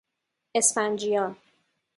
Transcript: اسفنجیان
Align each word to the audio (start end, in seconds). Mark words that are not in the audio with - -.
اسفنجیان 0.55 1.35